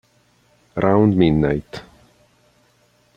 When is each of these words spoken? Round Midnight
Round 0.75 1.13
Midnight 1.13 1.85